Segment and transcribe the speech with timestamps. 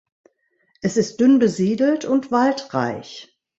[0.81, 3.37] Es ist dünn besiedelt und waldreich.